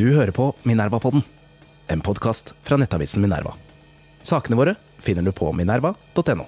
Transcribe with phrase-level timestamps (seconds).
[0.00, 1.20] Du hører på Minerva-podden,
[1.92, 3.50] en podkast fra nettavisen Minerva.
[4.24, 4.72] Sakene våre
[5.04, 6.46] finner du på minerva.no.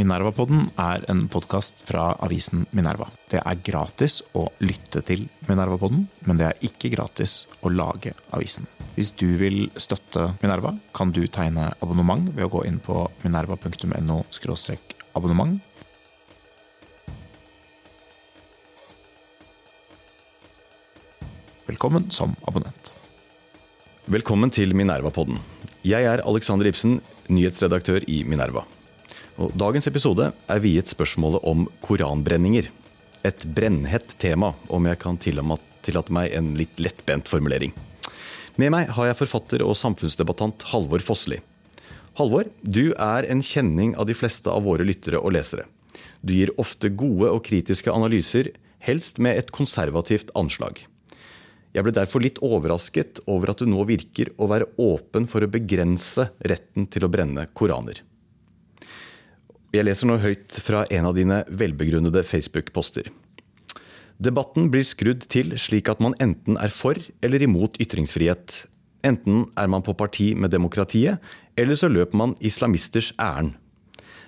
[0.00, 3.10] Minerva-podden er en podkast fra avisen Minerva.
[3.28, 8.64] Det er gratis å lytte til Minerva-podden, men det er ikke gratis å lage avisen.
[8.96, 14.22] Hvis du vil støtte Minerva, kan du tegne abonnement ved å gå inn på minerva.no
[15.12, 15.60] abonnement.
[21.76, 22.86] Velkommen som abonnent.
[24.08, 25.36] Velkommen til Minerva-podden.
[25.84, 28.62] Jeg er Alexander Ibsen, nyhetsredaktør i Minerva.
[29.36, 32.70] Og dagens episode er viet spørsmålet om koranbrenninger.
[33.28, 37.76] Et brennhett tema, om jeg kan tillate meg en litt lettbent formulering.
[38.56, 41.42] Med meg har jeg forfatter og samfunnsdebattant Halvor Fossli.
[42.16, 45.68] Halvor, du er en kjenning av de fleste av våre lyttere og lesere.
[46.24, 50.86] Du gir ofte gode og kritiske analyser, helst med et konservativt anslag.
[51.76, 55.50] Jeg ble derfor litt overrasket over at du nå virker å være åpen for å
[55.52, 58.00] begrense retten til å brenne koraner.
[59.76, 63.10] Jeg leser nå høyt fra en av dine velbegrunnede Facebook-poster.
[64.16, 68.62] Debatten blir skrudd til slik at man enten er for eller imot ytringsfrihet.
[69.04, 71.20] Enten er man på parti med demokratiet,
[71.60, 73.52] eller så løper man islamisters ærend.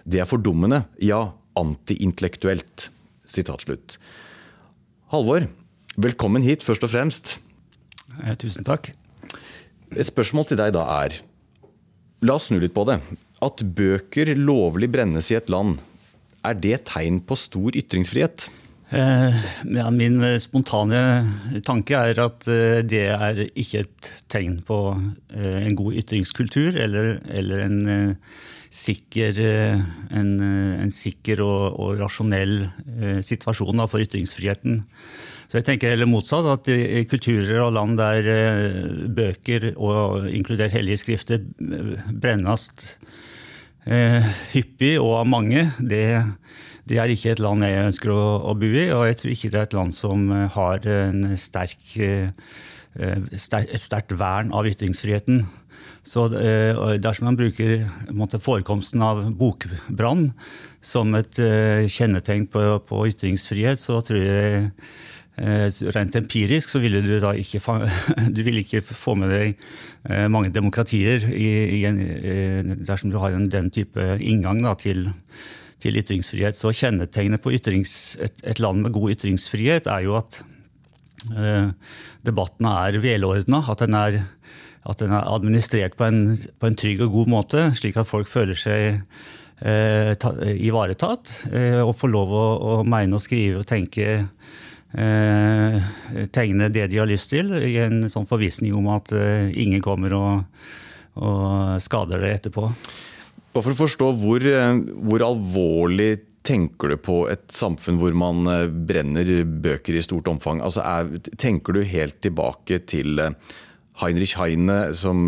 [0.04, 2.91] Det er fordummende, ja, antiintellektuelt.
[5.08, 5.48] Halvor,
[5.98, 7.32] Velkommen hit, først og fremst.
[8.22, 8.92] Eh, tusen takk.
[9.91, 11.16] Et spørsmål til deg da er
[12.22, 13.00] La oss snu litt på det.
[13.42, 15.80] At bøker lovlig brennes i et land,
[16.46, 18.46] er det tegn på stor ytringsfrihet?
[18.94, 19.38] Eh,
[19.74, 21.00] ja, min spontane
[21.66, 24.78] tanke er at eh, det er ikke et tegn på
[25.34, 28.38] eh, en god ytringskultur eller, eller en eh,
[28.70, 29.42] sikker,
[30.14, 30.30] en,
[30.84, 32.69] en sikker og, og rasjonell
[33.24, 34.82] situasjon for ytringsfriheten.
[35.48, 40.77] Så jeg tenker heller motsatt, at i kulturer og land der eh, bøker, og inkludert
[40.77, 42.68] hellige skrifter, brennes
[43.88, 46.04] eh, hyppig og av mange, det,
[46.84, 48.20] det, er ikke et land jeg ønsker å,
[48.53, 48.91] å, bo i.
[48.92, 50.84] Og jeg tror ikke det er et land som eh, har
[51.41, 51.97] sterk,
[52.98, 55.47] et sterkt vern av ytringsfriheten.
[56.09, 57.84] Så Dersom man bruker
[58.41, 60.30] forekomsten av bokbrann
[60.84, 67.32] som et kjennetegn på, ytringsfrihet, så tror jeg Eh, rent empirisk så ville du da
[67.38, 67.60] ikke,
[68.34, 69.54] du ikke få med deg
[70.09, 74.75] eh, mange demokratier i, i en, eh, dersom du har en, den type inngang da,
[74.78, 75.09] til,
[75.82, 76.59] til, ytringsfrihet.
[76.59, 80.41] Så kjennetegnet på ytrings, et, et, land med god ytringsfrihet er jo at
[81.34, 81.71] eh,
[82.27, 83.62] debatten er velordna.
[83.69, 86.22] At, at, den er administrert på en,
[86.59, 89.04] på en, trygg og god måte, slik at folk føler seg
[89.62, 94.25] eh, ta, ivaretatt eh, og får lov å, å mene og skrive og tenke
[94.93, 95.88] eh,
[96.32, 100.15] tegne det de har lyst til, i en sånn forvissning om at eh, ingen kommer
[100.16, 100.65] og,
[101.21, 102.71] og, skader det etterpå.
[103.56, 106.12] Og For å forstå hvor, eh, hvor alvorlig
[106.48, 110.62] tenker du på et samfunn hvor man eh, brenner bøker i stort omfang?
[110.65, 113.56] Altså er, tenker du helt tilbake til eh,
[113.98, 115.26] Heinrich Heine som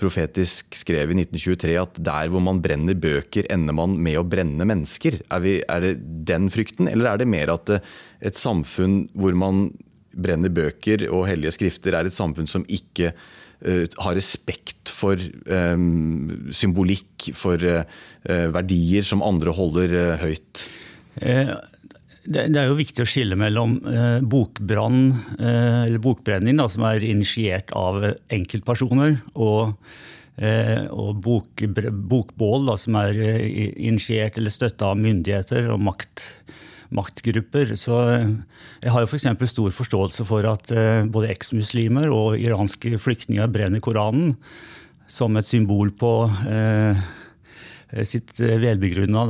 [0.00, 4.66] profetisk skrev i 1923 at der hvor man brenner bøker, ender man med å brenne
[4.68, 5.22] mennesker.
[5.32, 5.94] Er, vi, er det
[6.28, 9.70] den frykten, eller er det mer at et samfunn hvor man
[10.16, 16.50] brenner bøker og hellige skrifter, er et samfunn som ikke uh, har respekt for um,
[16.56, 17.84] symbolikk, for uh,
[18.26, 20.64] verdier som andre holder uh, høyt?
[22.24, 23.78] Det, er jo viktig å skille mellom
[24.28, 25.04] bokbrann,
[25.40, 27.96] eller bokbrenning, da, som er initiert av
[28.28, 29.72] enkeltpersoner, og,
[30.92, 31.64] og bok,
[32.12, 36.26] bokbål, da, som er initiert eller støtta av myndigheter og makt
[36.94, 37.74] maktgrupper.
[37.78, 38.26] Så eh,
[38.82, 39.28] jeg har jo f.eks.
[39.40, 44.34] For stor forståelse for at eh, både eksmuslimer og iranske flyktninger brenner Koranen
[45.10, 46.12] som et symbol på
[46.50, 47.08] eh,
[48.06, 49.24] sitt velbegrunna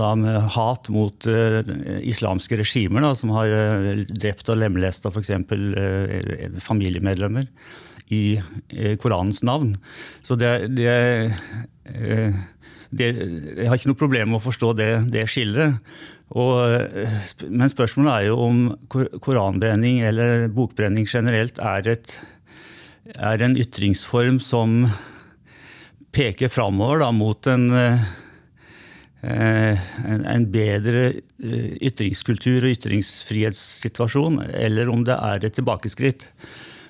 [0.55, 1.61] hat mot uh,
[2.05, 5.33] islamske regimer da, som har uh, drept og lemlesta f.eks.
[5.49, 7.49] Uh, familiemedlemmer
[8.11, 8.41] i
[8.99, 9.77] Koranens navn.
[10.27, 10.91] Så det, det,
[12.91, 15.79] det, Jeg har ikke noe problem med å forstå det, det skillet.
[16.39, 17.15] Og, eh,
[17.51, 18.59] men spørsmålet er jo om
[19.23, 22.15] koranbrenning eller bokbrenning generelt er, et,
[23.17, 24.85] er en ytringsform som
[26.15, 28.07] peker framover mot en, eh,
[29.23, 36.31] en, en, bedre eh, ytringskultur og ytringsfrihetssituasjon, eller om det er et tilbakeskritt.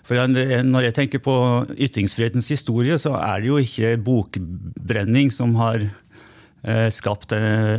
[0.06, 1.34] For Når jeg tenker på
[1.76, 5.84] ytringsfrihetens historie, så er det jo ikke bokbrenning som har
[6.60, 7.78] Eh, skapt eh,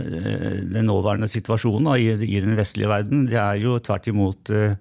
[0.66, 3.28] den nåværende situasjonen i den vestlige verden.
[3.30, 4.74] Det er jo tvert imot eh,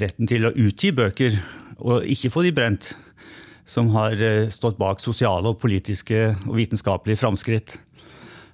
[0.00, 1.36] retten til å utgi bøker
[1.78, 2.90] og ikke få de brent,
[3.70, 4.18] som har
[4.50, 7.76] stått bak sosiale og politiske og vitenskapelige framskritt.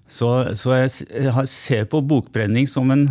[0.07, 3.09] Så, så jeg, jeg, ser på bokbrenning som, en,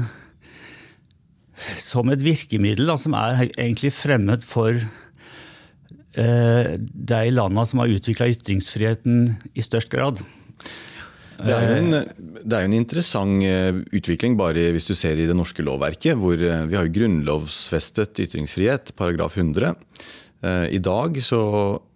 [1.81, 8.31] som et virkemiddel da, som er egentlig fremmed for eh, de landene som har utvikla
[8.31, 10.23] ytringsfriheten i størst grad.
[11.35, 11.95] Det er, jo en,
[12.47, 16.15] det er jo en interessant eh, utvikling bare hvis du ser i det norske lovverket,
[16.19, 19.75] hvor eh, vi har grunnlovsfestet ytringsfrihet, paragraf 100.
[20.43, 21.41] Eh, I dag så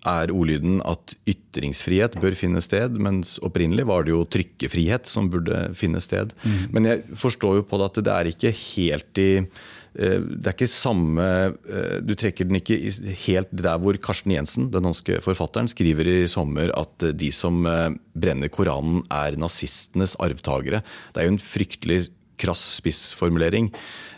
[0.07, 5.67] er ordlyden at ytringsfrihet bør finne sted, mens opprinnelig var det jo trykkefrihet som burde
[5.77, 6.31] finne sted.
[6.43, 6.61] Mm.
[6.75, 10.55] Men jeg forstår jo på det at det er ikke helt i eh, det er
[10.55, 12.79] ikke samme eh, Du trekker den ikke
[13.25, 17.67] helt der hvor Karsten Jensen, den norske forfatteren, skriver i sommer at de som
[18.15, 20.81] brenner Koranen er nazistenes arvtakere.
[21.13, 22.07] Det er jo en fryktelig
[22.39, 23.69] krass spissformulering.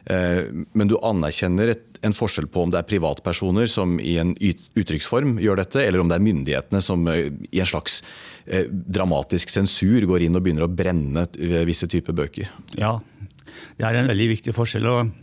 [0.08, 5.38] Men du anerkjenner et en forskjell på om det er privatpersoner som i en uttrykksform
[5.42, 8.02] gjør dette, eller om det er myndighetene som eh, i en slags
[8.46, 12.50] eh, dramatisk sensur går inn og begynner å brenne eh, visse typer bøker.
[12.80, 12.98] Ja,
[13.78, 14.90] det er en veldig viktig forskjell.
[14.90, 15.14] og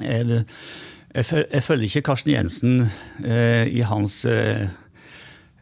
[0.00, 0.42] jeg,
[1.16, 2.74] jeg følger ikke Karsten Jensen
[3.24, 4.66] i hans eh,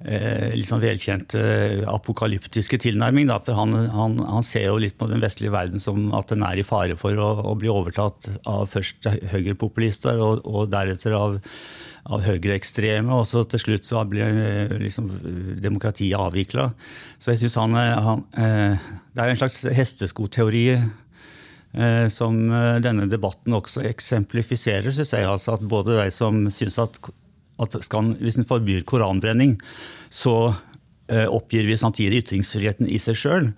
[0.05, 1.41] litt sånn velkjente
[1.89, 3.29] apokalyptiske tilnærming.
[3.31, 6.45] Da, for han, han, han, ser jo litt på den vestlige verden som at den
[6.45, 11.39] er i fare for å, å bli overtatt av først høyrepopulister og, og deretter av,
[12.11, 13.15] av høyreekstreme.
[13.15, 15.09] Og så til slutt så blir liksom,
[15.65, 16.71] demokratiet avvikla.
[17.19, 23.09] Så jeg syns han, han eh, Det er en slags hesteskoteori eh, som eh, denne
[23.11, 25.29] debatten også eksemplifiserer, syns jeg.
[25.29, 27.01] Altså at både de som syns at
[27.63, 29.57] at skal, hvis en forbyr koranbrenning,
[30.11, 30.55] så
[31.09, 33.49] eh, oppgir vi samtidig ytringsfriheten i seg sjøl.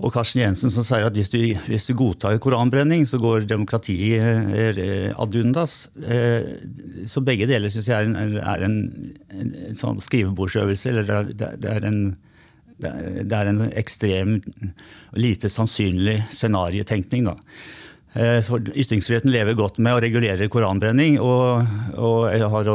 [0.00, 1.38] Og Karsten Jensen som sier at hvis du,
[1.68, 5.84] hvis du godtar koranbrenning, så går demokratiet eh, ad undas.
[6.02, 6.50] Eh,
[7.08, 8.78] så begge deler syns jeg er en, er en,
[9.30, 10.90] en, sånn skrivebordsøvelse.
[10.90, 12.04] Eller det, det, er en
[12.74, 14.40] det er en ekstrem,
[15.14, 17.28] lite sannsynlig scenariotenkning.
[17.28, 17.36] da.
[18.14, 21.18] Eh, Ytringsfriheten lever godt med å regulere koranbrenning.
[21.22, 22.72] Og, og jeg har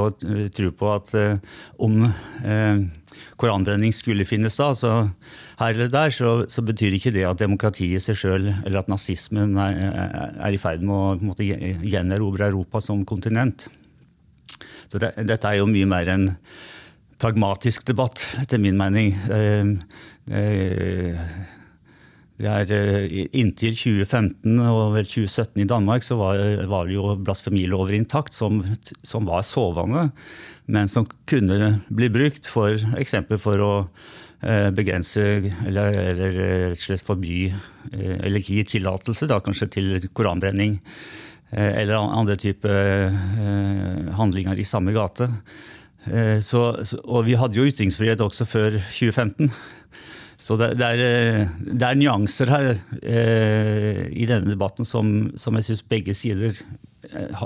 [0.56, 2.82] tro på at eh, om eh,
[3.40, 4.94] koranbrenning skulle finnes da, så
[5.60, 8.92] her eller der, så, så, betyr ikke det at demokratiet i seg sjøl, eller at
[8.92, 9.80] nazismen er,
[10.40, 13.68] er i ferd med å gjenerobre Europa som kontinent.
[14.90, 16.30] Så det, dette er jo mye mer en
[17.20, 19.16] pragmatisk debatt, etter min mening.
[19.32, 21.32] Eh, eh,
[22.48, 26.40] er, eh, inntil 2015 og vel 2017 i Danmark så var,
[26.72, 28.62] var det jo blasfemilover intakt som,
[29.04, 30.10] som, var sovende,
[30.68, 33.74] men som kunne bli brukt for eksempel for å
[34.42, 35.26] eh, begrense
[35.68, 40.80] eller, eller eh, rett og slett forby eh, eller gi tillatelse da, kanskje til koranbrenning
[41.52, 45.32] eh, eller andre typer eh, handlinger i samme gate.
[46.42, 46.60] Så,
[47.04, 49.50] og vi hadde jo ytringsfrihet også før 2015.
[50.40, 52.70] Så det, det, er, eh, det, er, nyanser her
[53.04, 56.56] eh, i denne debatten som, som jeg syns begge sider
[57.12, 57.42] eh,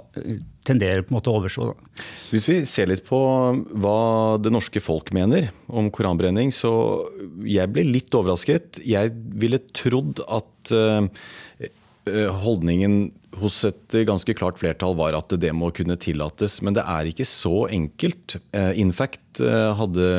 [0.67, 1.71] tenderer på en måte å overse.
[2.29, 3.17] Hvis vi ser litt på
[3.81, 3.97] hva
[4.37, 6.71] det norske folk mener om koranbrenning, så
[7.49, 8.83] jeg ble litt overrasket.
[8.85, 11.09] Jeg ville trodd at eh,
[12.45, 13.07] holdningen
[13.41, 16.59] hos et ganske klart flertall var at det må kunne tillates.
[16.65, 18.37] Men det er ikke så enkelt.
[18.55, 20.11] Eh, Infact eh, hadde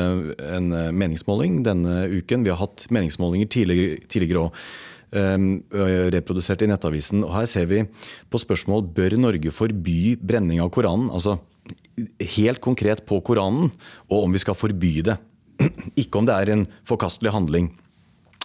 [0.45, 2.43] en meningsmåling denne uken.
[2.45, 4.61] Vi har hatt meningsmålinger tidligere òg.
[5.15, 5.37] Eh,
[6.11, 7.23] reprodusert i Nettavisen.
[7.23, 7.83] og Her ser vi
[8.29, 11.07] på spørsmål bør Norge forby brenning av Koranen.
[11.09, 11.39] Altså
[12.35, 13.71] helt konkret på Koranen,
[14.09, 15.17] og om vi skal forby det.
[16.01, 17.71] Ikke om det er en forkastelig handling,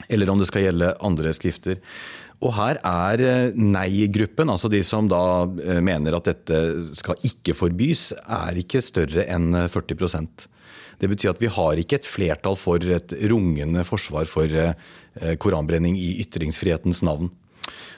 [0.09, 1.81] eller om det skal gjelde andre skrifter.
[2.41, 6.61] Og her er eh, nei-gruppen, altså de som da eh, mener at dette
[6.97, 10.47] skal ikke forbys, er ikke større enn 40 eh,
[11.03, 14.49] Det betyr at vi har ikke et flertall for et rungende forsvar for
[15.43, 17.29] koranbrenning i ytringsfrihetens navn.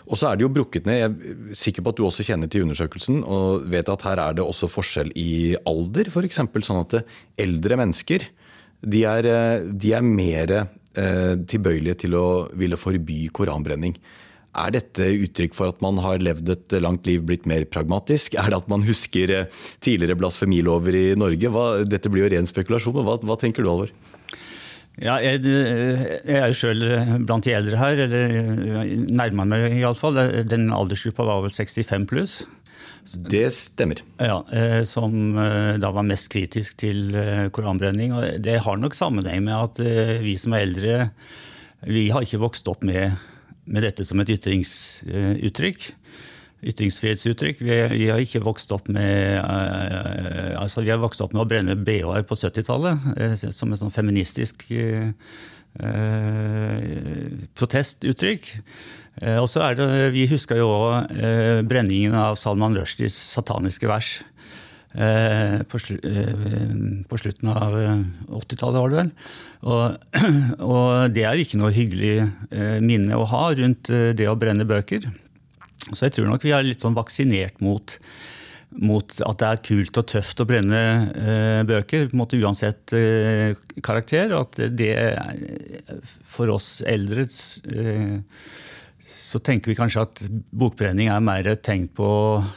[0.09, 0.99] Og så er det jo brukket ned.
[0.99, 4.39] Jeg er sikker på at du også kjenner til undersøkelsen og vet at her er
[4.39, 6.41] det også forskjell i alder, f.eks.
[6.67, 6.97] Sånn at
[7.43, 8.25] eldre mennesker
[8.83, 9.29] de er,
[9.71, 10.55] de er mer
[10.95, 12.27] tilbøyelige til å
[12.59, 13.95] ville forby koranbrenning.
[14.53, 18.35] Er dette uttrykk for at man har levd et langt liv, blitt mer pragmatisk?
[18.37, 21.53] Er det at man husker eh, tidligere blasfemilover i Norge?
[21.55, 22.99] Hva, dette blir jo ren spekulasjon.
[23.01, 23.95] Hva, hva tenker du, Alvor?
[25.01, 26.85] Ja, jeg, jeg, er jo sjøl
[27.25, 30.21] blant de eldre her, eller nærmer meg iallfall.
[30.45, 32.43] Den aldersgruppa var vel 65 pluss.
[33.33, 34.05] Det stemmer.
[34.21, 37.17] Ja, eh, Som eh, da var mest kritisk til
[37.57, 38.13] koranbrenning.
[38.13, 39.85] Og det har nok sammenheng med at
[40.21, 41.03] vi som er eldre,
[41.89, 43.17] vi har ikke vokst opp med
[43.65, 45.91] med dette som et ytringsuttrykk.
[46.63, 47.63] ytringsfrihetsuttrykk.
[47.63, 51.49] Vi, vi, har ikke vokst opp med uh, altså Vi har vokst opp med å
[51.51, 55.11] brenne BH-er på 70-tallet, uh, som et sånn feministisk uh,
[57.57, 58.51] protestuttrykk.
[59.41, 61.15] og så er det, Vi husker jo òg
[61.65, 64.19] brenningen av Salman Rushdies sataniske vers.
[64.93, 65.79] På,
[67.09, 69.13] på, slutten av 80-tallet, var det vel.
[69.65, 70.19] Og,
[70.75, 72.27] og, det er ikke noe hyggelig
[72.85, 75.09] minne å ha rundt det å brenne bøker.
[75.91, 77.97] Så jeg tror nok vi er litt sånn vaksinert mot,
[78.79, 82.95] mot at det er kult og tøft å brenne eh, bøker, på en måte uansett
[82.97, 84.37] eh, karakter.
[84.37, 84.95] Og at det
[86.29, 88.21] for oss eldre eh,
[89.23, 90.23] så tenker vi kanskje at
[90.53, 92.53] bokbrenning er mer et tegn på eh,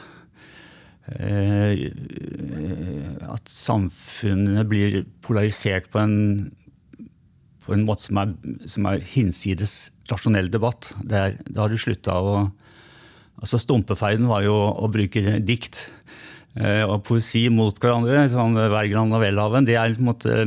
[3.26, 6.16] at samfunnet blir polarisert på en,
[7.62, 8.32] på en måte som er,
[8.66, 9.76] som er hinsides
[10.10, 10.90] rasjonell debatt.
[11.06, 12.38] da har du slutta å
[13.36, 15.82] Altså Stumpefeiden var jo å bruke dikt
[16.56, 18.22] eh, og poesi mot hverandre.
[18.32, 19.66] sånn Wergeland og Welhaven.
[19.68, 20.38] Det det,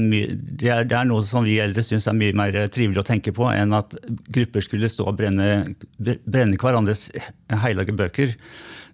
[0.57, 3.77] det er, noe som vi eldre syns er mye mer trivelig å tenke på enn
[3.77, 3.93] at
[4.33, 7.11] grupper skulle stå og brenne, brenne hverandres
[7.65, 8.33] hellige bøker.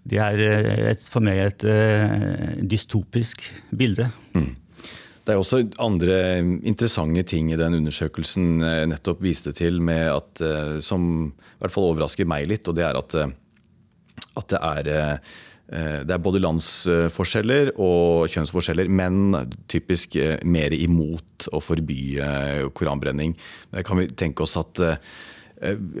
[0.06, 3.42] Det er eh, et, for meg et uh, dystopisk
[3.74, 4.10] bilde.
[4.36, 4.54] Mm.
[5.26, 6.16] Det er også andre
[6.70, 8.60] interessante ting i den undersøkelsen
[8.92, 10.42] nettopp viste til, at,
[10.86, 12.68] som i hvert fall overrasker meg litt.
[12.70, 13.16] og det er at
[14.36, 19.34] at det er eh, det er både landsforskjeller og kjønnsforskjeller, men
[19.70, 23.34] typisk eh, mer imot å forby eh, koranbrenning.
[23.72, 24.82] Men kan vi tenke oss at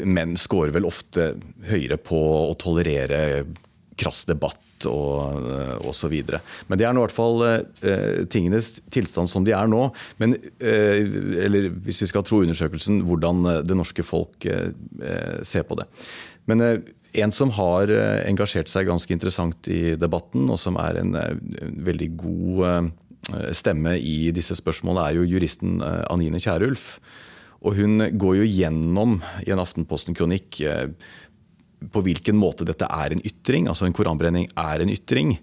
[0.04, 1.30] menn scorer vel ofte
[1.64, 3.46] høyere på å tolerere
[3.96, 5.46] krass debatt og,
[5.88, 6.14] osv.
[6.68, 9.86] Men det er nå i hvert fall eh, tingenes tilstand som de er nå.
[10.20, 11.00] Men, eh,
[11.46, 14.68] eller hvis vi skal tro undersøkelsen, hvordan det norske folk eh,
[15.48, 15.88] ser på det.
[16.46, 16.62] Men
[17.16, 21.36] en som har eh, engasjert seg ganske interessant i debatten, og som er en, eh,
[21.86, 26.96] veldig god eh, stemme i disse spørsmålene, er jo juristen Anine Kierulf.
[27.66, 30.60] Og hun går jo gjennom i en Aftenposten-kronikk
[31.92, 33.66] på hvilken måte dette er en ytring.
[33.70, 35.34] Altså en koranbrenning er en ytring.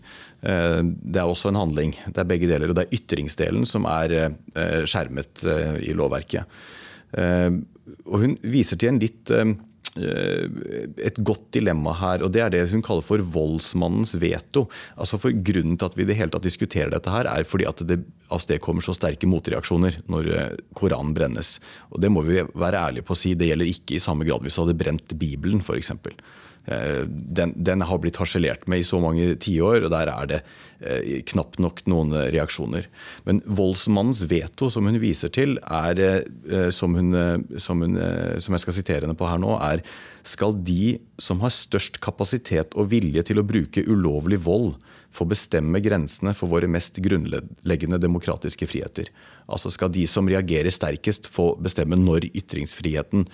[0.42, 1.94] Det er også en handling.
[2.08, 2.72] Det er begge deler.
[2.72, 4.34] Og det er ytringsdelen som er
[4.90, 5.46] skjermet
[5.86, 6.50] i lovverket.
[7.14, 9.54] Og hun viser til en litt Eh,
[9.96, 14.66] et godt dilemma her, og det er det hun kaller for voldsmannens veto.
[14.98, 17.84] Altså for Grunnen til at vi det hele tatt diskuterer dette, her, er fordi at
[17.88, 18.00] det
[18.34, 21.58] avstedkommer så sterke motreaksjoner når eh, Koranen brennes.
[21.92, 23.36] Og Det må vi være ærlige på å si.
[23.38, 25.94] Det gjelder ikke i samme grad hvis du hadde brent Bibelen, f.eks.
[26.66, 30.40] Eh, den, den, har blitt harselert med i så mange tiår, og der er det
[30.80, 32.88] eh, knapt nok noen reaksjoner.
[33.28, 37.12] Men voldsmannens veto, som hun viser til, er, eh, som, hun,
[37.60, 38.00] som, hun,
[38.40, 39.84] som jeg skal sitere henne på her nå, er
[40.24, 44.76] skal de som har størst kapasitet og vilje til å bruke ulovlig vold,
[45.14, 49.12] få bestemme grensene for våre mest grunnleggende demokratiske friheter.
[49.46, 53.28] Altså skal de som reagerer sterkest, få bestemme når ytringsfriheten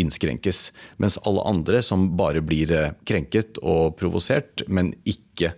[0.00, 0.70] innskrenkes.
[1.02, 5.52] Mens alle andre som bare blir eh, krenket og provosert, men ikke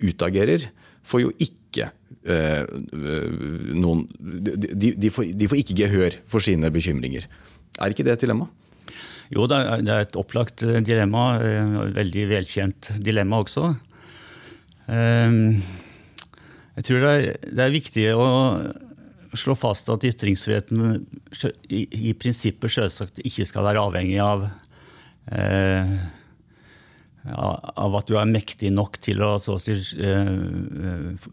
[0.00, 0.68] utagerer,
[1.06, 1.90] får jo ikke
[2.24, 2.62] eh,
[3.76, 7.26] noen de, de, får, de, får, ikke gehør for sine bekymringer.
[7.80, 8.46] Er ikke det et dilemma?
[9.30, 11.24] Jo, det er, et opplagt eh, dilemma.
[11.42, 13.74] Et veldig velkjent dilemma også.
[14.90, 18.24] Jeg tror det er, det er viktig å
[19.38, 21.04] slå fast at ytringsfriheten
[21.70, 24.48] i, i prinsippet selvsagt ikke skal være avhengig av
[25.30, 26.00] eh,
[27.28, 30.30] av at du er mektig nok til å si, eh,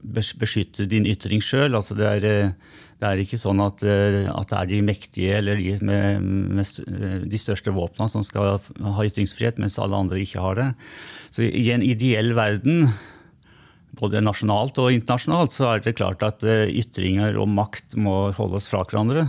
[0.04, 1.78] beskytte din ytring sjøl.
[1.80, 5.78] Altså det, det, er ikke sånn at, eh, at, det er de mektige eller de
[5.80, 6.28] med,
[6.60, 10.72] med de største våpnene som skal ha ytringsfrihet, mens alle andre ikke har det.
[11.32, 12.90] Så I en ideell verden
[14.00, 18.70] både nasjonalt og internasjonalt, så er det klart at eh, ytringer og makt må holdes
[18.72, 19.28] fra hverandre.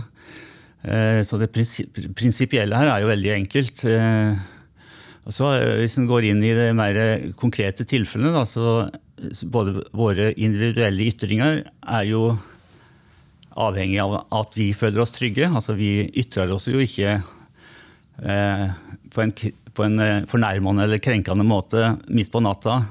[0.83, 3.83] Eh, så det prinsipielle her er jo veldig enkelt.
[3.89, 4.39] Eh,
[5.29, 6.97] og så Hvis en går inn i det mer
[7.37, 12.31] konkrete tilfellet, da, så både våre individuelle ytringer er jo
[13.59, 15.49] avhengig av at vi føler oss trygge.
[15.51, 17.19] Altså Vi ytrer oss jo ikke
[18.19, 19.35] på en,
[19.75, 22.81] på en fornærmende eller krenkende måte midt på natta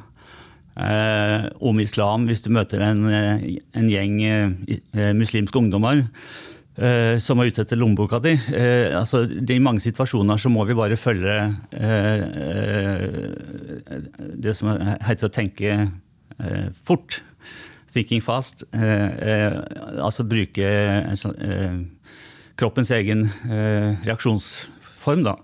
[0.79, 6.05] eh, om islam hvis du møter en, eh, en gjeng eh, muslimske ungdommer
[6.79, 8.35] eh, som er ute etter lommeboka di.
[8.55, 11.39] Eh, altså, I mange situasjoner så må vi bare følge
[11.79, 12.23] eh,
[14.39, 15.81] det som heter å tenke
[16.87, 17.23] fort.
[17.91, 18.63] Thinking fast.
[18.71, 20.69] altså bruke
[22.61, 23.25] kroppens egen
[24.05, 25.35] reaksjonsform, da.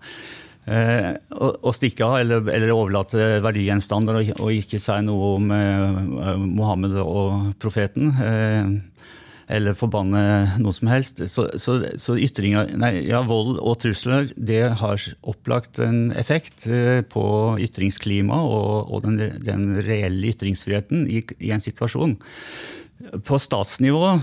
[0.64, 6.38] Eh, å stikke av eller, eller, overlate verdigjenstander og, og, ikke si noe om eh,
[6.40, 8.14] Mohammed og profeten.
[8.16, 8.70] Eh,
[9.52, 10.20] eller forbanne
[10.62, 11.20] noe som helst.
[11.30, 17.02] Så, så, så ytringer, nei, ja, vold og trusler det har opplagt en effekt eh,
[17.04, 17.24] på
[17.64, 22.16] ytringsklima og, og den, den, reelle ytringsfriheten i, i en situasjon.
[23.26, 24.16] På statsnivå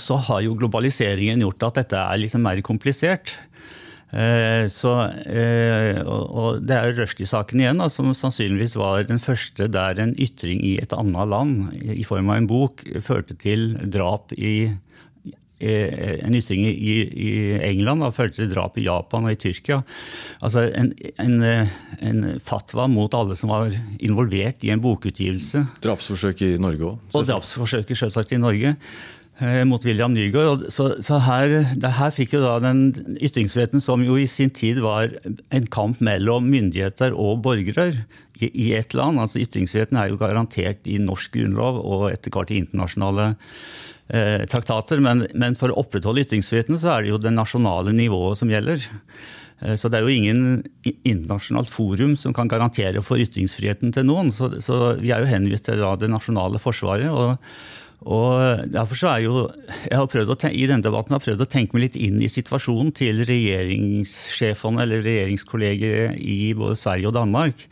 [0.00, 3.34] så har jo globaliseringen gjort at dette er liksom mer komplisert.
[4.12, 4.92] Eh, så,
[5.24, 10.76] eh, og det er Rushdie-saken igjen, som sannsynligvis var den første der en ytring i
[10.82, 14.72] et annet land i form av en bok førte til drap i
[15.62, 19.76] en ytring i, i England og førte til drap i Japan og i Tyrkia.
[20.42, 20.90] Altså en,
[21.22, 21.36] en,
[22.02, 23.70] en, fatwa mot alle som var
[24.02, 25.62] involvert i en bokutgivelse.
[25.86, 26.98] Drapsforsøk i Norge òg.
[27.14, 28.74] Og drapsforsøk selvsagt i Norge.
[29.42, 30.68] Eh, mot William Nygaard.
[30.70, 35.10] Så, så her, her, fikk jo da den ytringsfriheten, som jo i sin tid var
[35.50, 37.88] en kamp mellom myndigheter og borgere
[38.38, 39.18] i, i et land.
[39.18, 43.32] Altså Ytringsfriheten er jo garantert i norsk grunnlov og etter hvert i internasjonale
[44.14, 45.02] eh, traktater.
[45.02, 48.86] Men, men, for å opprettholde ytringsfriheten så er det jo det nasjonale nivået som gjelder.
[49.58, 50.62] Eh, så det er jo ingen
[51.02, 54.30] internasjonalt forum som kan garantere for ytringsfriheten til noen.
[54.30, 57.10] Så, så vi er jo henvist til det nasjonale forsvaret.
[57.10, 57.40] og
[58.02, 59.44] og derfor så er jo,
[59.86, 62.22] jeg har prøvd å I denne debatten har jeg prøvd å tenke meg litt inn
[62.22, 67.68] i situasjonen til regjeringssjefene eller regjeringskolleger i både Sverige og Danmark.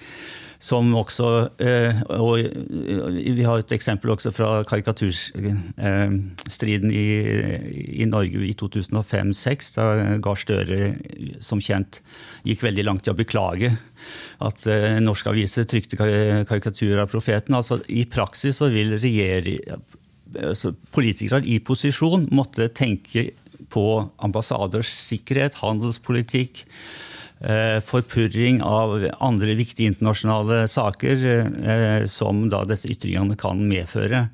[0.60, 7.06] Som også, eh, og Vi har et eksempel også fra karikaturstriden i,
[8.02, 9.72] i Norge i 2005-2006.
[9.78, 10.96] Da Gahr Støre
[11.40, 12.02] som kjent
[12.44, 13.72] gikk veldig langt i å beklage
[14.44, 17.56] at eh, norske aviser trykte karikaturer av profeten.
[17.56, 19.64] Altså, I praksis så vil regjering,
[20.94, 23.30] politikere i posisjon måtte tenke
[23.70, 23.84] på
[24.22, 26.64] ambassaders sikkerhet, handelspolitikk,
[27.40, 34.26] eh, forpurring av andre viktige internasjonale saker eh, som da disse ytringene kan medføre.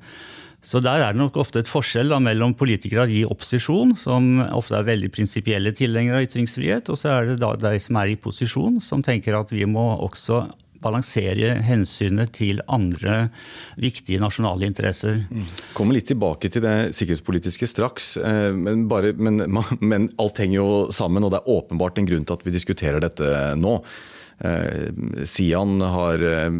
[0.67, 4.75] Så der er det nok ofte et forskjell da, mellom politikere i opposisjon, som ofte
[4.75, 8.17] er veldig prinsipielle tilhengere av ytringsfrihet, og så er det da de som er i
[8.19, 10.43] posisjon, som tenker at vi må også
[10.83, 13.27] balansere hensynet til andre
[13.81, 15.23] viktige nasjonale interesser.
[15.29, 15.47] Mm.
[15.77, 19.41] Kommer litt tilbake til det sikkerhetspolitiske straks, eh, men, bare, men,
[19.93, 23.03] men alt henger jo sammen, og det er åpenbart en grunn til at vi diskuterer
[23.03, 23.79] dette nå.
[24.39, 26.51] Eh, Sian har, eh,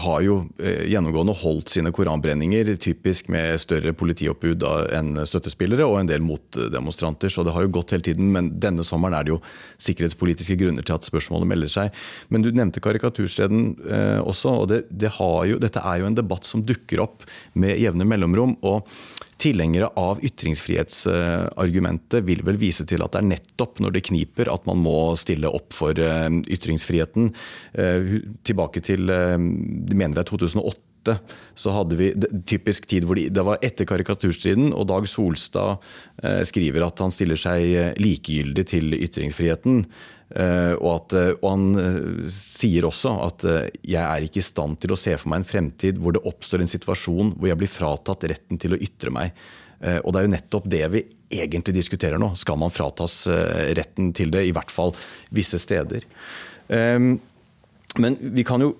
[0.00, 4.64] har, jo eh, gjennomgående holdt sine koranbrenninger, typisk med større politioppbud
[4.96, 7.32] enn støttespillere og en del motdemonstranter.
[7.32, 8.32] Så det har jo gått hele tiden.
[8.32, 9.42] Men denne sommeren er det jo
[9.84, 12.02] sikkerhetspolitiske grunner til at spørsmålet melder seg.
[12.32, 13.74] Men du nevnte karikaturstreden
[14.24, 14.56] også.
[14.62, 18.56] og det, det jo, Dette er jo en debatt som dukker opp med jevne mellomrom.
[18.62, 18.88] og
[19.38, 24.66] Tilhengere av ytringsfrihetsargumentet vil vel vise til at det er nettopp når det kniper at
[24.66, 27.30] man må stille opp for eh, ytringsfriheten.
[27.78, 30.76] Eh, tilbake til eh, de mener det er 2008
[31.56, 32.10] så hadde vi
[32.50, 35.80] typisk tid hvor de, det var etter karikaturstriden, og Dag Solstad
[36.44, 39.86] skriver at han stiller seg likegyldig til ytringsfriheten.
[40.28, 43.46] Eh, og, at, eh, og, han eh, sier også at
[43.80, 46.64] jeg er ikke i stand til å se for meg en fremtid hvor det oppstår
[46.64, 49.46] en situasjon hvor jeg blir fratatt retten til å ytre meg.
[49.78, 51.00] Og det er jo nettopp det vi
[51.38, 52.32] egentlig diskuterer nå.
[52.34, 53.20] Skal man fratas
[53.78, 54.90] retten til det, i hvert fall
[55.30, 56.02] visse steder.
[56.66, 58.72] Men vi kan jo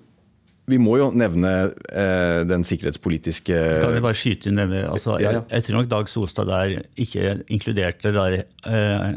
[0.69, 1.51] vi må jo nevne
[1.89, 4.83] eh, den sikkerhetspolitiske Kan vi bare skyte inn det?
[4.85, 5.39] Altså, ja.
[5.49, 9.07] Jeg tror nok Dag Solstad der ikke inkluderte der, eh,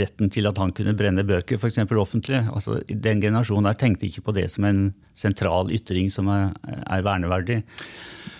[0.00, 1.78] retten til at han kunne brenne bøker, f.eks.
[1.98, 2.40] offentlig.
[2.50, 4.82] Altså, den generasjonen der tenkte ikke på det som en
[5.16, 7.60] sentral ytring som er, er, verneverdig.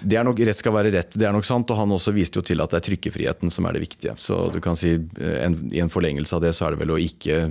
[0.00, 1.70] Det er nok Rett skal være rett, det er nok sant.
[1.70, 4.16] Og han også viste jo til at det er trykkefriheten som er det viktige.
[4.20, 7.00] Så du kan si en, I en forlengelse av det så er det vel å
[7.00, 7.42] ikke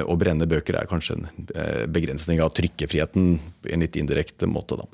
[0.00, 3.36] Å brenne bøker er kanskje en eh, begrensning av trykkefriheten
[3.68, 4.88] i en litt indirekte måte, da.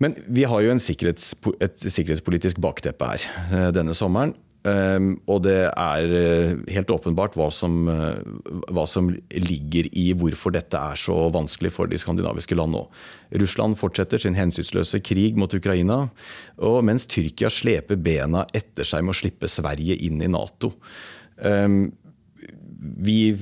[0.00, 4.32] Men vi har jo sikkerhets, et sikkerhetspolitisk bakteppe her eh, denne sommeren.
[4.60, 8.20] Um, og det er uh, helt åpenbart hva som, uh,
[8.68, 12.82] hva som, ligger i hvorfor dette er så vanskelig for de skandinaviske land nå.
[13.40, 16.02] Russland fortsetter sin hensynsløse krig mot Ukraina,
[16.60, 20.74] og mens Tyrkia sleper bena etter seg med å slippe Sverige inn i Nato.
[21.40, 21.86] Um,
[22.80, 23.34] vi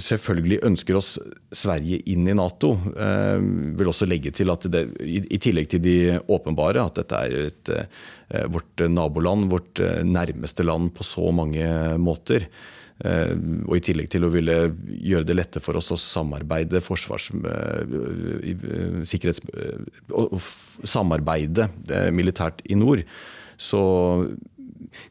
[0.00, 1.16] selvfølgelig ønsker oss
[1.54, 2.72] Sverige inn i Nato.
[2.96, 3.42] Eh,
[3.76, 5.96] vil også legge til at det, i, tillegg til de
[6.32, 11.68] åpenbare, at dette er et, eh, vårt naboland, vårt eh, nærmeste land på så mange
[12.00, 12.48] måter.
[13.04, 13.34] Eh,
[13.66, 14.56] og i tillegg til å ville
[14.88, 17.28] gjøre det lettere for oss å samarbeide forsvars...
[19.12, 19.44] Sikkerhets...
[20.86, 21.68] Samarbeide
[22.16, 23.04] militært i nord,
[23.60, 23.82] så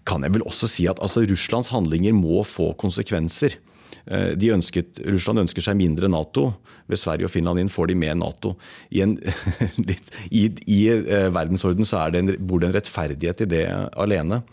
[0.07, 3.59] kan jeg vel også si at altså, Russlands handlinger må få konsekvenser.
[4.05, 6.51] De ønsket, Russland ønsker seg mindre Nato.
[6.85, 8.51] Ved Sverige og Finland inn får de med Nato.
[8.93, 9.15] I, en,
[10.29, 10.81] i, i
[11.33, 13.63] verdensorden så det en, bor det en rettferdighet i det
[13.97, 14.43] alene.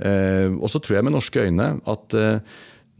[0.00, 2.18] Og så tror jeg med norske øyne at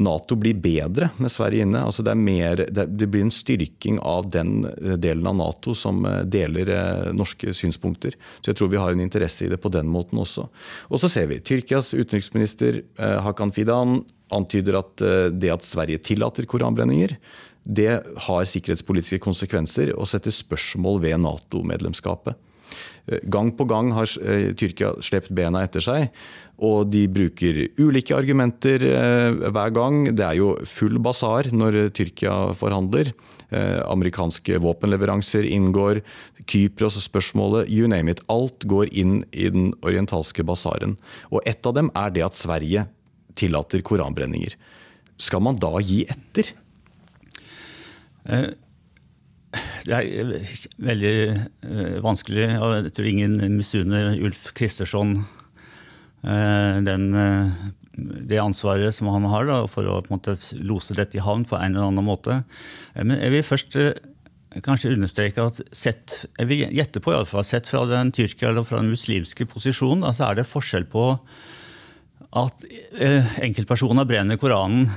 [0.00, 1.82] Nato blir bedre med Sverige inne.
[1.84, 6.22] Altså det, mer, det, blir en styrking av den eh, delen av Nato som eh,
[6.24, 8.16] deler eh, norske synspunkter.
[8.40, 10.46] Så jeg tror vi har en interesse i det på den måten også.
[10.88, 14.00] Og så ser vi Tyrkias utenriksminister Hakan Fidan
[14.34, 15.04] antyder at
[15.36, 17.16] det at Sverige tillater koranbrenninger,
[17.64, 17.90] det
[18.26, 22.38] har sikkerhetspolitiske konsekvenser og setter spørsmål ved Nato-medlemskapet.
[23.26, 24.06] Gang på gang har
[24.58, 26.08] Tyrkia slept bena etter seg.
[26.60, 30.02] Og de bruker ulike argumenter eh, hver gang.
[30.12, 33.14] Det er jo full basar når Tyrkia forhandler.
[33.48, 36.02] Eh, amerikanske våpenleveranser inngår.
[36.44, 38.20] Kypros-spørsmålet, you name it.
[38.28, 40.98] Alt går inn i den orientalske basaren.
[41.32, 42.86] Og ett av dem er det at Sverige
[43.40, 44.56] tillater koranbrenninger.
[45.20, 46.52] Skal man da gi etter?
[48.28, 48.50] Eh,
[49.82, 50.34] det er
[50.78, 51.14] veldig
[52.04, 55.16] vanskelig, jeg tror ingen misunner Ulf Kristersson
[56.20, 57.48] Eh, den, eh,
[58.28, 61.74] det ansvaret som han har da, for å måte, lose dette i havn på en
[61.74, 62.42] eller annen måte.
[62.94, 63.78] Eh, men jeg vil først
[64.66, 68.48] kanskje understreke at sett, jeg vil gjette på i alle fall, sett fra den tyrkiske
[68.48, 71.04] eller fra den muslimske posisjonen, altså er det forskjell på
[72.38, 72.66] at
[73.42, 74.90] enkeltpersoner brenner Koranen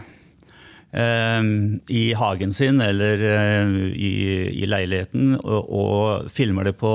[0.93, 6.91] Ehm, i hagen sin eller eh, i, leiligheten og, filmer det på,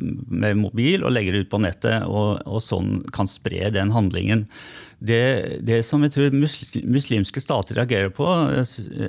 [0.00, 4.46] med mobil og legger det ut på nettet, og, og sånn kan spre den handlingen.
[5.04, 6.38] Det, det, som jeg tror
[6.88, 8.24] muslimske stater reagerer på,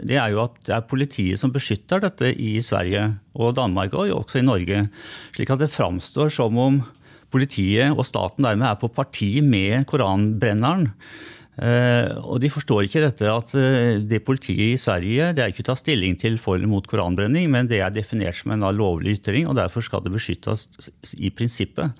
[0.03, 4.11] det er jo at det er politiet som beskytter dette i Sverige og Danmark, og
[4.11, 4.89] også i Norge.
[5.39, 6.83] Slik at det framstår som om
[7.33, 10.91] politiet og staten dermed er på parti med koranbrenneren.
[11.57, 15.63] Uh, og De forstår ikke dette at uh, det politiet i Sverige det er ikke
[15.65, 19.15] å ta stilling til for eller mot koranbrenning, men det er definert som en lovlig
[19.17, 20.67] ytring, og derfor skal det beskyttes
[21.17, 21.97] i prinsippet.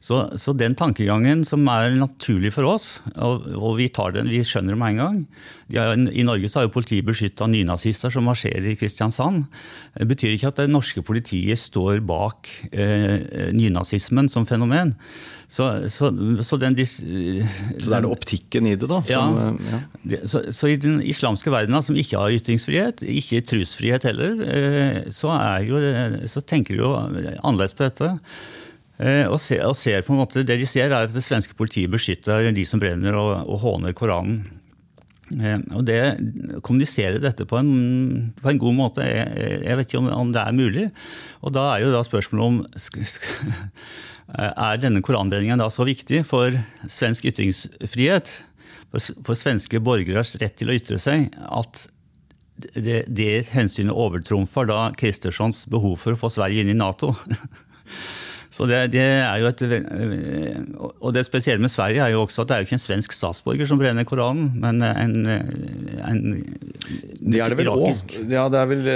[0.00, 4.76] Så, så den tankegangen som er naturlig for oss, og, og vi, den, vi, skjønner
[4.76, 5.22] det med en gang
[5.76, 9.44] har, I Norge så har jo politiet beskytta nynazister som marsjerer i Kristiansand.
[9.98, 14.94] Det betyr ikke at det norske politiet står bak eh, nynazismen som fenomen.
[15.48, 16.10] Så, så,
[16.44, 19.00] så, den, så, det er det optikken i det, da?
[19.08, 19.80] Som, ja.
[20.12, 20.20] ja.
[20.28, 25.32] Så, så, i den islamske verdenen, som ikke har ytringsfrihet, ikke trosfrihet heller, eh, så,
[25.64, 25.82] jo,
[26.28, 28.14] så tenker de jo annerledes på dette.
[28.98, 31.54] Eh, og ser, og ser, på en måte, Det de ser, er at det svenske
[31.54, 34.42] politiet beskytter de som brenner og, og håner Koranen.
[35.38, 35.98] Eh, og det,
[36.66, 39.28] Kommunisere dette på en, på en god måte, jeg,
[39.62, 40.86] jeg, vet ikke om, om, det er mulig.
[41.42, 42.62] Og da er jo da spørsmålet om
[44.68, 46.58] er denne koranbrenningen da så viktig for
[46.90, 48.32] svensk ytringsfrihet,
[48.90, 51.86] for, svenske borgeres rett til å ytre seg, at
[52.74, 57.12] det, det hensynet overtrumfer da Kristerssons behov for å få Sverige inn i Nato?
[58.50, 59.62] Så det, det, er jo et,
[61.04, 63.12] og det spesielle med Sverige er jo også at det er jo ikke en svensk
[63.12, 66.22] statsborger som brenner Koranen, men en, en
[67.20, 68.14] Det er det vel òg.
[68.30, 68.88] Ja, det, er vel,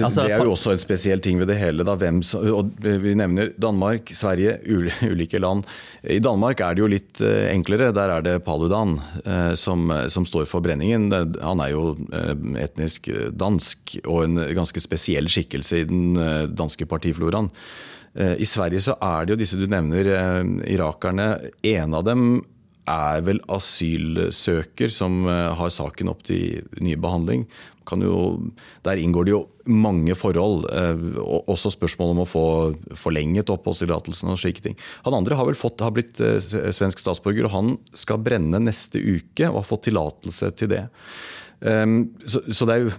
[0.00, 1.84] altså, det er jo også en spesiell ting ved det hele.
[1.84, 2.22] Da, hvem,
[3.04, 4.58] vi nevner Danmark, Sverige,
[5.12, 5.66] ulike land.
[6.02, 7.90] I Danmark er det jo litt eh, enklere.
[7.96, 11.10] Der er det Paludan eh, som, som står for brenningen.
[11.42, 12.32] Han er jo eh,
[12.62, 16.16] etnisk dansk og en ganske spesiell skikkelse i den
[16.56, 17.50] danske partifloraen.
[18.16, 20.42] Eh, I Sverige så er det jo disse du nevner, eh,
[20.74, 21.50] irakerne.
[21.62, 22.42] En av dem
[22.88, 27.44] er vel asylsøker som eh, har saken opp til ny behandling.
[27.86, 28.40] Jo,
[28.82, 30.64] der inngår det jo mange forhold.
[31.46, 32.46] Også spørsmål om å få
[32.98, 34.74] forlenget oppholdstillatelsen og slike ting.
[35.04, 39.46] Han andre har vel fått, har blitt svensk statsborger, og han skal brenne neste uke
[39.52, 40.82] og har fått tillatelse til det.
[41.56, 42.90] Så, så det er jo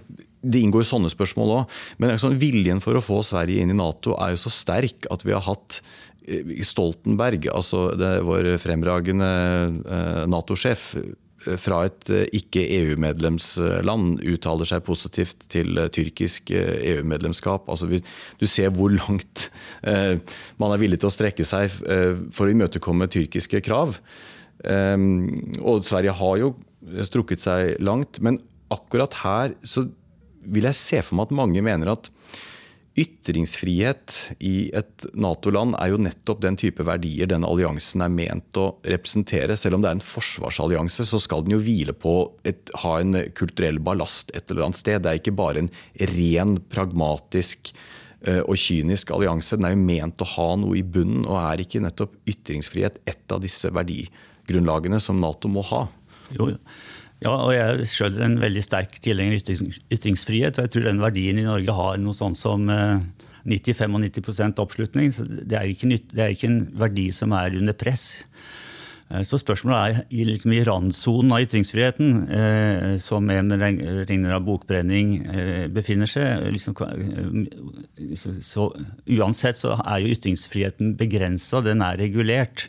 [0.42, 1.78] det inngår sånne spørsmål òg.
[2.02, 5.24] Men sånn, viljen for å få Sverige inn i Nato er jo så sterk at
[5.26, 5.80] vi har hatt
[6.26, 9.30] eh, Stoltenberg, altså det, vår fremragende
[9.82, 17.68] eh, Nato-sjef, eh, fra et ikke-EU-medlemsland uttaler seg positivt til tyrkisk EU-medlemskap.
[17.70, 19.46] Altså, du ser hvor langt
[20.58, 21.70] man er villig til å strekke seg
[22.34, 23.94] for å imøtekomme tyrkiske krav.
[24.66, 26.50] Og Sverige har jo
[27.06, 28.40] strukket seg langt, men
[28.72, 29.88] akkurat her så
[30.48, 32.10] vil jeg se for meg at mange mener at
[32.98, 38.72] ytringsfrihet i et Nato-land er jo nettopp den type verdier denne alliansen er ment å
[38.86, 39.56] representere.
[39.58, 42.14] Selv om det er en forsvarsallianse, så skal den jo hvile på
[42.48, 45.04] et, ha en kulturell ballast et eller annet sted.
[45.04, 45.70] Det er ikke bare en
[46.10, 47.70] ren pragmatisk
[48.26, 49.58] eh, og kynisk allianse.
[49.58, 53.34] Den er jo ment å ha noe i bunnen, og er ikke nettopp ytringsfrihet et
[53.34, 55.86] av disse verdigrunnlagene som Nato må ha?
[56.36, 56.52] Jo,
[57.18, 60.58] Ja, og jeg er sjøl en veldig sterk tilhenger av ytringsfrihet.
[60.58, 65.10] Og jeg tror den verdien i Norge har noe sånn som 90-95 oppslutning.
[65.10, 68.20] Så det er, ikke, det er ikke en verdi som er under press.
[69.08, 75.14] Eh, så spørsmålet er liksom i randsonen av ytringsfriheten, eh, som en regner av bokbrenning
[75.24, 76.48] eh, befinner seg.
[76.52, 76.76] Liksom,
[78.14, 78.70] så, så,
[79.18, 82.68] uansett så er jo ytringsfriheten begrensa, den er regulert.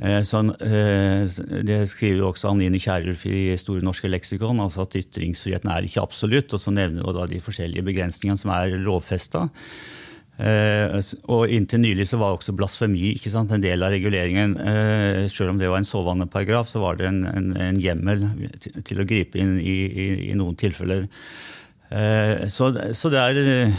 [0.00, 1.28] Så, eh,
[1.60, 6.54] det skriver også Anine Kierulf i Store norske leksikon, altså at ytringsfriheten er ikke absolutt.
[6.56, 9.50] Og så nevner hun da de forskjellige begrensningene som er lovfesta.
[10.40, 10.94] Eh,
[11.28, 14.56] og Inntil nylig så var også blasfemi ikke sant, en del av reguleringen.
[15.28, 18.24] Selv om det var en sovende paragraf, så var det en, en, en hjemmel
[18.56, 21.10] til, å gripe inn i, i, i noen tilfeller.
[22.48, 23.74] Så, så, det er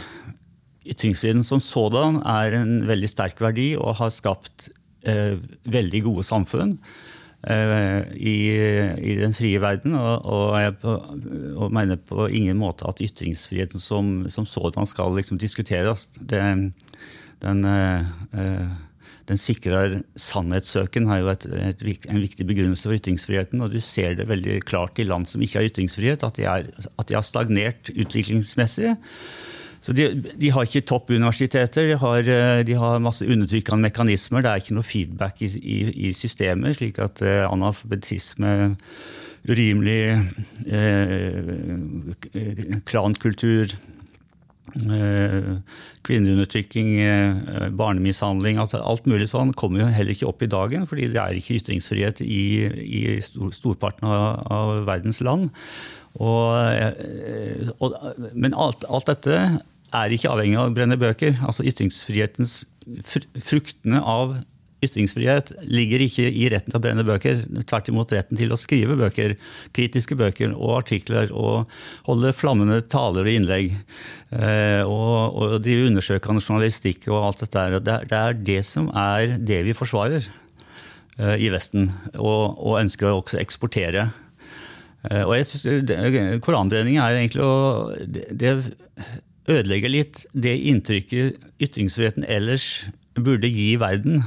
[0.91, 4.69] Ytringsfriheten som sådan er en veldig sterk verdi og har skapt
[5.01, 6.75] veldig gode samfunn.
[7.41, 8.35] Eh, i,
[9.01, 9.95] i, den frie verden.
[9.97, 10.93] Og, og, jeg på,
[11.55, 16.05] og, mener på ingen måte at ytringsfriheten som, som sådan skal liksom diskuteres.
[16.19, 16.41] Det,
[17.41, 18.69] den, uh,
[19.25, 23.65] den sikrer sannhetssøken, har jo et, et, en viktig begrunnelse for ytringsfriheten.
[23.65, 26.69] Og du ser det veldig klart i land som ikke har ytringsfrihet, at de, er,
[26.69, 28.93] at de har stagnert utviklingsmessig.
[29.81, 34.43] Så de, de, har ikke toppuniversiteter, de har, eh, de har masse undertrykkende mekanismer.
[34.45, 35.77] Det er ikke noe feedback i, i,
[36.09, 38.75] i systemet, slik at uh, analfabetisme,
[39.49, 40.21] urimelig
[40.69, 41.49] eh,
[42.85, 43.73] klankultur,
[44.85, 45.47] eh,
[46.05, 51.09] kvinneundertrykking, eh, barnemishandling altså Alt mulig sånn kommer jo heller ikke opp i dagen, fordi
[51.11, 52.43] det er ikke ytringsfrihet i,
[52.85, 55.49] i stor, storparten av, av, verdens land.
[56.19, 57.95] Og, eh, og,
[58.33, 59.61] men alt, alt, dette
[59.95, 61.37] er ikke avhengig av å brenne bøker.
[61.45, 62.61] Altså Ytringsfrihetens
[63.45, 64.39] fruktene av
[64.81, 67.43] ytringsfrihet ligger ikke i retten til å brenne bøker.
[67.69, 69.35] Tvert imot retten til å skrive bøker,
[69.77, 71.69] kritiske bøker og artikler, og
[72.07, 73.75] holde flammende taler og innlegg.
[74.33, 77.67] Eh, og, og drive undersøkende journalistikk og alt dette.
[77.77, 83.11] Det, det er det som er det vi forsvarer eh, i Vesten, og, og ønsker
[83.11, 84.09] å også eksportere.
[85.09, 88.55] Eh, og jeg synes Koranbrenning er egentlig å det,
[89.51, 92.87] ødelegger litt det inntrykket ytringsfriheten ellers
[93.19, 94.23] burde gi verden,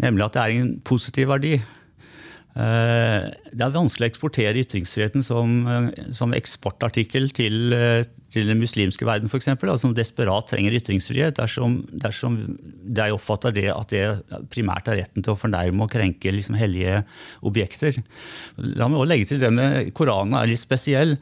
[0.00, 1.58] nemlig at det er en positiv verdi.
[2.50, 8.58] Eh, det er vanskelig å eksportere ytringsfriheten som, eh, som eksportartikkel til, eh, til, den
[8.58, 14.48] muslimske verden, f.eks., altså, som desperat trenger ytringsfrihet, dersom, dersom de oppfatter det at det
[14.50, 17.04] primært er retten til å fornærme og krenke liksom, hellige
[17.42, 18.02] objekter.
[18.58, 21.16] La meg også legge til det med Koranen er litt spesiell.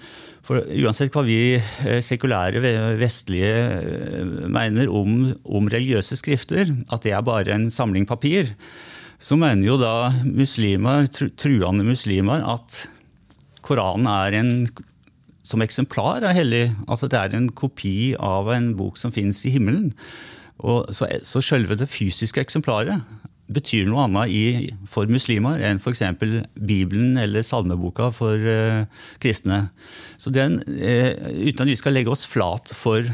[0.49, 1.59] For uansett hva vi
[2.01, 2.63] sekulære
[2.97, 8.55] vestlige mener om, om religiøse skrifter, at det er bare en samling papir,
[9.21, 11.05] så mener jo da muslimer,
[11.37, 12.87] truende muslimer at
[13.67, 14.53] Koranen er en
[15.45, 16.65] som eksemplar er hellig.
[16.89, 19.91] Altså det er en kopi av en bok som finnes i himmelen.
[20.65, 23.05] Og så, så selve det fysiske eksemplaret
[23.49, 26.05] betyr noe annet for muslimer enn f.eks.
[26.55, 28.85] Bibelen eller salmeboka for uh,
[29.23, 29.69] kristne.
[30.21, 33.09] Så den, uh, uten at vi skal legge oss flat for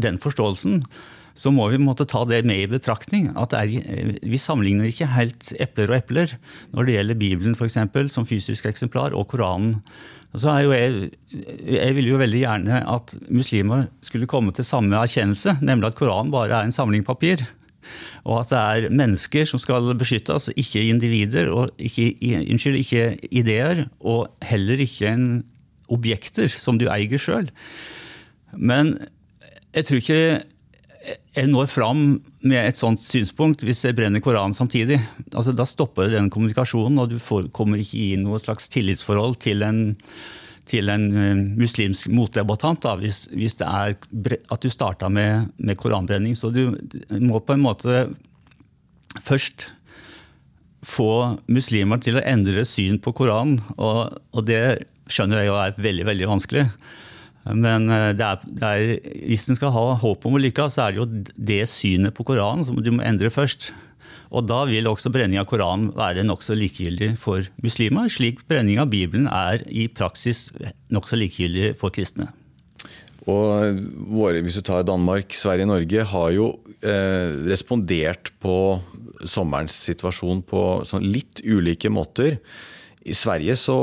[0.00, 0.82] den forståelsen,
[1.34, 3.32] så må vi måtte ta det med i betraktning.
[3.36, 3.66] at er,
[4.22, 6.36] Vi sammenligner ikke helt epler og epler
[6.72, 9.80] når det gjelder Bibelen for eksempel, som fysisk eksemplar, og Koranen.
[10.34, 11.10] Jeg,
[11.62, 16.32] jeg vil jo veldig gjerne at muslimer skulle komme til samme erkjennelse, nemlig at Koranen
[16.34, 17.42] bare er en samling papir.
[18.24, 22.12] Og at det er mennesker som skal beskyttes, ikke individer, og ikke,
[22.44, 25.28] unnskyld, ikke ideer, og heller ikke en
[25.92, 27.50] objekter som du eier sjøl.
[28.56, 28.96] Men
[29.74, 30.24] jeg tror ikke
[31.34, 32.02] jeg når fram
[32.46, 35.00] med et sånt synspunkt hvis jeg brenner Koranen samtidig.
[35.34, 39.64] Altså, da stopper den kommunikasjonen, og du får, kommer ikke i noe slags tillitsforhold til
[39.66, 39.82] en,
[40.68, 43.96] til en uh, muslimsk motdebattant da, hvis, hvis, det er
[44.52, 46.36] at du starta med, med, koranbrenning.
[46.36, 46.76] Så du
[47.20, 48.06] må på en måte
[49.24, 49.68] først
[50.84, 55.78] få muslimer til å endre syn på Koranen, og, og det skjønner jeg jo er
[55.80, 56.66] veldig, veldig vanskelig.
[57.52, 58.84] Men eh, det er, det er,
[59.28, 61.08] hvis en skal ha håp om å lykkes, så er det jo
[61.52, 63.72] det synet på Koranen som du må endre først.
[64.34, 68.90] Og da vil også brenning av Koranen være nokså likegyldig for muslimer, slik brenning av
[68.90, 70.48] Bibelen er i praksis
[70.94, 72.32] nokså likegyldig for kristne.
[73.30, 73.78] Og
[74.12, 76.50] våre, Hvis du tar Danmark, Sverige, Norge har jo
[76.82, 78.82] eh, respondert på
[79.24, 82.36] sommerens situasjon på sånn litt ulike måter.
[83.04, 83.78] I Sverige så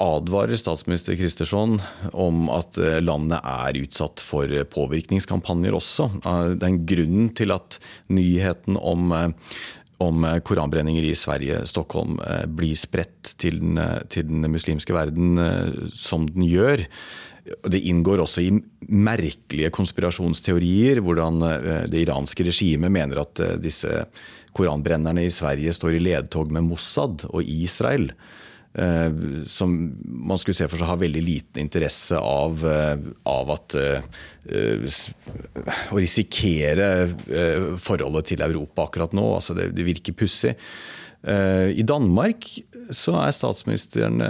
[0.00, 1.76] advarer statsminister Kristersson
[2.16, 6.08] om at eh, landet er utsatt for påvirkningskampanjer også.
[6.24, 9.52] Den det er en grunn til at nyheten om, eh,
[10.00, 12.18] om koranbrenninger i Sverige, Stockholm,
[12.56, 13.80] blir spredt til den,
[14.12, 15.36] til den muslimske verden
[15.92, 16.86] som den gjør.
[17.68, 18.54] Det inngår også i
[18.88, 21.40] merkelige konspirasjonsteorier, hvordan
[21.90, 24.06] det iranske regimet mener at disse
[24.56, 28.10] koranbrennerne i Sverige står i ledtog med Mossad og Israel.
[28.74, 29.12] Eh,
[29.46, 34.04] som man skulle se for seg har veldig liten interesse av, eh, av at eh,
[35.90, 36.86] Å risikere
[37.78, 39.26] forholdet til Europa akkurat nå.
[39.36, 40.54] altså Det, det virker pussig.
[41.20, 42.46] I Danmark
[42.96, 44.22] så er statsministeren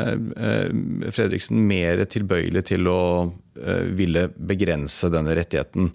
[1.15, 3.03] Fredriksen mer tilbøyelig til å
[3.95, 5.93] ville begrense denne rettigheten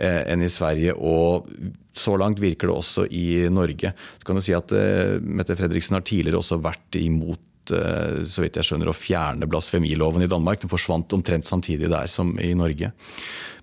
[0.00, 0.96] enn i Sverige.
[0.96, 1.52] Og
[1.92, 3.92] så langt virker det også i Norge.
[3.92, 4.72] Så kan du si at
[5.20, 10.24] Mette Fredriksen har tidligere også vært imot Eh, så vidt jeg skjønner, å fjerne blasfemiloven
[10.24, 10.62] i Danmark.
[10.62, 12.92] Den forsvant omtrent samtidig der som i Norge.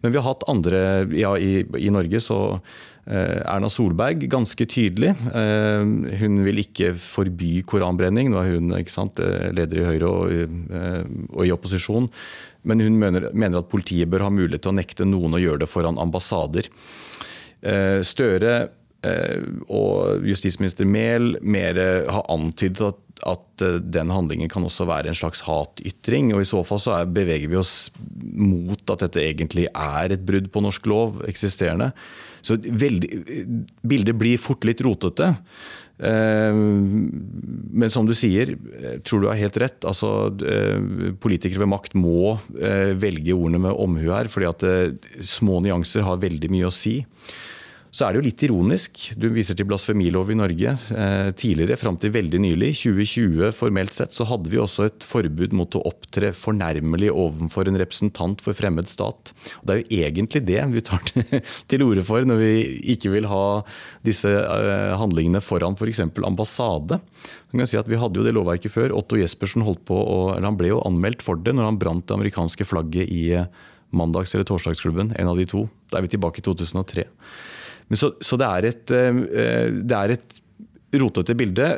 [0.02, 0.82] Men vi har hatt andre
[1.16, 2.40] Ja, i, i Norge så
[3.10, 5.14] eh, Erna Solberg ganske tydelig.
[5.32, 5.86] Eh,
[6.22, 8.32] hun vil ikke forby koranbrenning.
[8.32, 9.22] Nå er hun sant,
[9.56, 10.56] leder i Høyre og,
[11.34, 12.10] og, i opposisjon.
[12.66, 15.66] Men hun mener, mener, at politiet bør ha mulighet til å nekte noen å gjøre
[15.66, 16.72] det foran ambassader.
[18.06, 18.56] Støre
[19.70, 21.78] og justisminister Mehl mer
[22.10, 26.34] har antydet at at eh, den handlingen kan også være en slags hatytring.
[26.34, 27.90] og I så fall så er, beveger vi oss
[28.22, 31.92] mot at dette egentlig er et brudd på norsk lov, eksisterende.
[32.46, 33.10] Så veldig,
[33.82, 35.32] bildet blir fort litt rotete.
[35.96, 39.80] Eh, men som du sier, eh, tror du har helt rett.
[39.88, 40.30] altså
[41.24, 46.52] Politikere ved makt må velge ordene med omhu her, fordi at små nyanser har veldig
[46.52, 47.00] mye å si.
[47.96, 48.98] Så er det jo litt ironisk.
[49.16, 50.72] Du viser til blasfemilov i Norge.
[50.92, 55.56] Eh, tidligere, fram til veldig nylig, 2020 formelt sett, så hadde vi også et forbud
[55.56, 59.32] mot å opptre fornærmelig overfor en representant for fremmed stat.
[59.62, 61.08] Og det er jo egentlig det vi tar
[61.72, 62.52] til orde for når vi
[62.98, 63.46] ikke vil ha
[64.04, 66.04] disse eh, handlingene foran f.eks.
[66.12, 67.00] For ambassade.
[67.00, 68.92] Så kan si at Vi hadde jo det lovverket før.
[69.00, 70.04] Otto Jespersen holdt på,
[70.36, 73.48] eller han ble jo anmeldt for det når han brant det amerikanske flagget i eh,
[73.96, 75.16] mandags- eller torsdagsklubben.
[75.16, 75.70] En av de to.
[75.88, 77.08] Da er vi tilbake i 2003.
[77.88, 79.22] Men så, så det, er et, eh,
[79.86, 80.42] det er et
[80.96, 81.70] rotete bilde.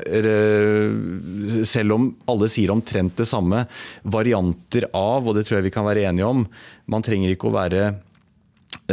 [1.67, 3.65] Selv om alle sier omtrent det samme.
[4.07, 6.45] Varianter av, og det tror jeg vi kan være enige om.
[6.91, 7.87] Man trenger ikke å være,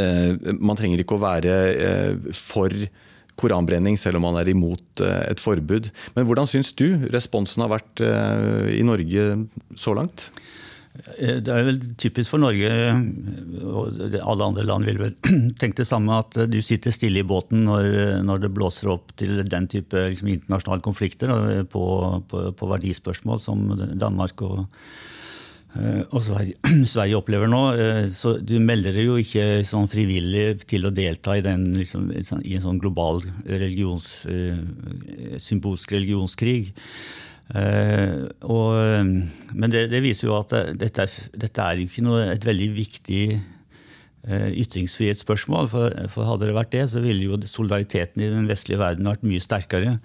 [0.00, 2.72] eh, ikke å være eh, for
[3.34, 5.90] koranbrenning, selv om man er imot et forbud.
[6.14, 8.02] Men hvordan syns du responsen har vært
[8.70, 9.24] i Norge
[9.74, 10.28] så langt?
[10.94, 12.70] Eh, det er vel typisk for Norge,
[13.66, 15.16] og alle andre land vil vel
[15.60, 17.88] tenke det samme, at du sitter stille i båten når,
[18.26, 21.34] når det blåser opp til den type liksom, internasjonale konflikter
[21.72, 21.84] på,
[22.30, 23.66] på, på, verdispørsmål som
[23.98, 24.62] Danmark og,
[25.74, 26.62] eh, og Sverige,
[26.94, 27.64] Sverige, opplever nå.
[27.74, 32.06] Eh, så du melder deg jo ikke sånn frivillig til å delta i, den, liksom,
[32.14, 34.28] i en sånn global religions,
[35.42, 36.70] symbolsk religionskrig.
[37.44, 38.72] Uh, og,
[39.52, 41.04] men det, det, viser jo at dette,
[41.36, 43.24] dette er ikke noe, et veldig viktig
[44.30, 45.68] ytringsfrihetsspørsmål.
[45.72, 49.26] For, for, hadde det vært det, så ville jo solidariteten i den vestlige verden vært
[49.26, 49.98] mye sterkere.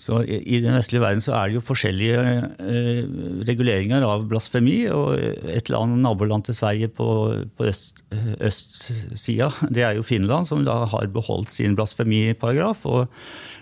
[0.00, 2.22] Så i, i den vestlige verden så er det jo forskjellige
[2.64, 3.02] eh,
[3.48, 4.78] reguleringer av blasfemi.
[4.94, 5.20] Og
[5.52, 7.10] et land, naboland til Sverige på,
[7.58, 8.04] på øst,
[8.40, 12.86] østsida, det er jo Finland, som da har beholdt sin blasfemiparagraf.
[12.88, 13.08] og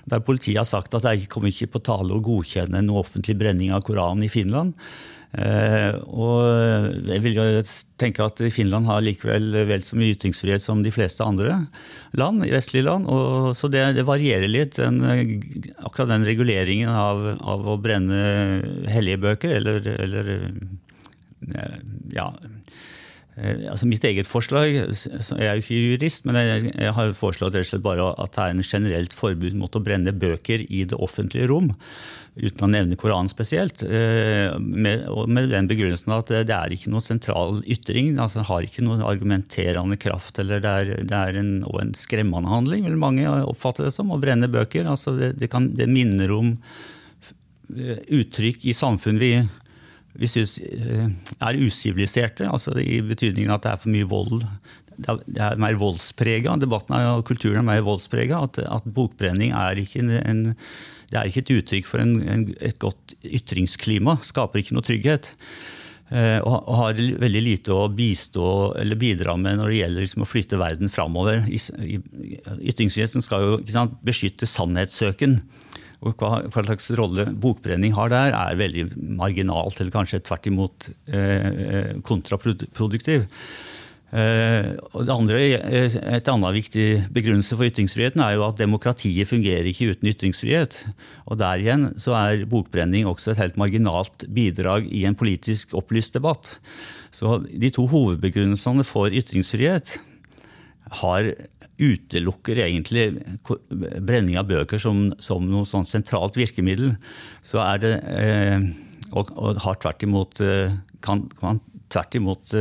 [0.09, 3.75] der politiet har sagt at det kommer ikke på tale å godkjenne en offentlig brenning
[3.77, 4.73] av Koranen i Finland.
[5.37, 7.45] Eh, og jeg vil jo
[8.01, 11.59] tenke at Finland har likevel vel så mye ytringsfrihet som de fleste andre
[12.17, 13.09] land, vestlige land.
[13.13, 15.03] Og, så det, det, varierer litt, den,
[15.83, 18.23] akkurat den reguleringen av, av, å brenne
[18.89, 20.33] hellige bøker, eller, eller
[22.15, 22.58] ja, Eh,
[23.39, 27.71] altså Mitt eget forslag Jeg er jo ikke jurist, men jeg, har foreslått rett og
[27.71, 31.47] slett bare at det er en generelt forbud mot å brenne bøker i det offentlige
[31.51, 31.71] rom.
[32.39, 33.83] Uten å nevne Koranen spesielt.
[33.83, 35.07] Eh, med,
[35.53, 38.13] den begrunnelsen at det er ikke noen sentral ytring.
[38.19, 40.39] altså har ikke noen argumenterende kraft.
[40.39, 44.21] eller Det er, det er en, en skremmende handling, vil mange oppfatte det som, å
[44.23, 44.87] brenne bøker.
[44.87, 46.57] altså Det, det, kan, det minner om
[47.77, 49.33] eh, uttrykk i samfunn vi
[50.19, 54.45] vi syns eh, er usiviliserte, altså i betydningen at det er for mye vold.
[54.99, 56.57] Det er mer voldsprega.
[56.59, 58.41] Debatten og kulturen er mer voldsprega.
[58.49, 60.45] At, at, bokbrenning er ikke, en,
[61.13, 64.19] det er ikke et uttrykk for en, en, et godt ytringsklima.
[64.27, 65.31] Skaper ikke noe trygghet.
[66.09, 70.29] Eh, og, har veldig lite å bistå eller bidra med når det gjelder liksom, å
[70.31, 71.45] flytte verden framover.
[71.47, 75.43] Ytringsfriheten skal jo sant, beskytte sannhetssøken.
[75.99, 78.85] Og hva, hva, slags rolle bokbrenning har der, er veldig
[79.19, 83.27] marginalt, eller kanskje tvert imot eh, kontraproduktiv.
[84.09, 89.29] Eh, og det andre, eh, Et annet viktig begrunnelse for ytringsfriheten er jo at demokratiet
[89.29, 90.79] fungerer ikke uten ytringsfrihet.
[91.27, 96.15] Og Der igjen så er bokbrenning også et helt marginalt bidrag i en politisk opplyst
[96.15, 96.59] debatt.
[97.11, 99.99] Så De to hovedbegrunnelsene for ytringsfrihet
[101.01, 101.31] har
[101.79, 103.07] utelukker egentlig
[104.03, 106.97] brenning av bøker som, som noe sånn sentralt virkemiddel.
[107.47, 108.69] Så er det eh,
[109.13, 110.41] og, og, har tvert imot
[111.05, 112.53] kan, kan tvert imot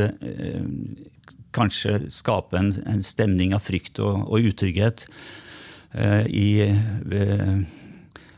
[1.56, 5.04] kanskje skape en, en stemning av frykt og, og utrygghet
[5.92, 6.48] eh, i,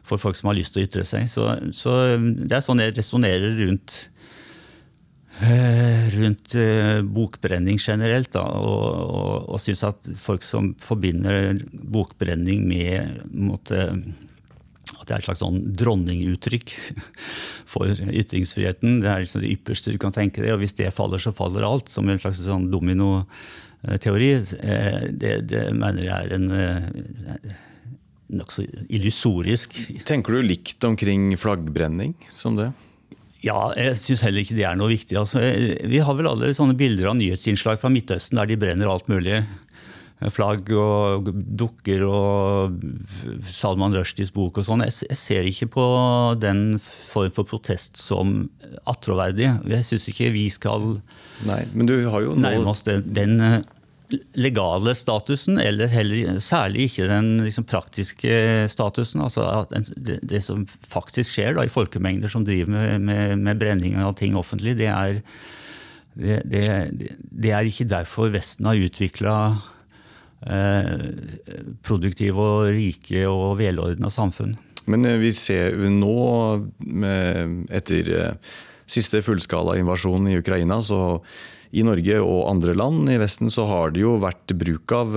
[0.06, 1.28] for folk som har lyst til å ytre seg.
[1.30, 4.00] Så, så det er sånn jeg resonnerer rundt
[5.40, 6.54] rundt
[7.14, 8.32] bokbrenning generelt.
[8.34, 13.86] Da, og, og, og syns at folk som forbinder bokbrenning med måtte,
[15.00, 16.74] at det er et slags sånn dronninguttrykk
[17.72, 19.00] for ytringsfriheten.
[19.04, 21.66] Det er liksom det ypperste du kan tenke deg, og hvis det faller, så faller
[21.66, 21.90] alt.
[21.92, 24.30] Som en slags sånn dominoteori.
[24.60, 27.58] Eh, det, det mener jeg er en eh,
[28.30, 28.62] nokså
[28.92, 29.74] illusorisk
[30.06, 32.70] Tenker du likt omkring flaggbrenning som det?
[33.44, 35.16] Ja, jeg syns heller ikke det er noe viktig.
[35.16, 35.40] Altså,
[35.88, 39.40] vi har vel alle sånne bilder av nyhetsinnslag fra Midtøsten der de brenner alt mulig
[40.28, 42.82] flagg og dukker og
[43.48, 44.84] Salman Rushdies bok og sånn.
[44.84, 45.86] Jeg, ser ikke på
[46.42, 48.42] den form for protest som
[48.90, 49.48] attråverdig.
[49.72, 50.98] Jeg syns ikke vi skal
[51.48, 53.62] Nei, men du har jo nærme oss den, den, eh,
[54.38, 58.34] legale statusen, eller heller særlig ikke den liksom, praktiske
[58.72, 59.22] statusen.
[59.24, 63.98] altså det, det, som faktisk skjer da, i folkemengder som driver med, med, med brenning
[64.02, 65.20] av ting offentlig, det er,
[66.14, 66.64] det,
[67.20, 69.36] det er ikke derfor Vesten har utvikla
[70.40, 71.00] Eh,
[71.84, 74.54] produktive og rike og velordna samfunn.
[74.88, 76.14] Men eh, vi ser nå,
[77.68, 78.54] etter eh,
[78.90, 81.20] siste fullskala invasjon i Ukraina, så
[81.70, 85.14] i Norge og andre land i Vesten så har det jo vært bruk av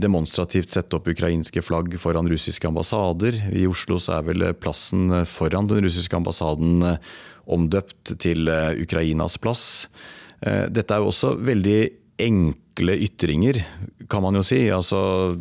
[0.00, 3.36] demonstrativt sette opp ukrainske flagg foran russiske ambassader.
[3.52, 6.96] I Oslo så er vel plassen foran den russiske ambassaden
[7.44, 8.48] omdøpt til
[8.80, 9.92] Ukrainas plass.
[10.40, 11.80] Dette er jo også veldig
[12.24, 13.60] enkle ytringer,
[14.08, 14.62] kan man jo si.
[14.72, 15.36] Altså,